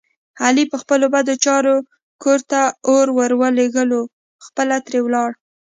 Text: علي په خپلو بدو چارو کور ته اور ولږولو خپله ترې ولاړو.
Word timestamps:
علي 0.43 0.63
په 0.71 0.77
خپلو 0.81 1.05
بدو 1.13 1.33
چارو 1.45 1.75
کور 2.23 2.39
ته 2.51 2.61
اور 2.89 3.05
ولږولو 3.41 4.01
خپله 4.45 4.75
ترې 4.85 4.99
ولاړو. 5.03 5.37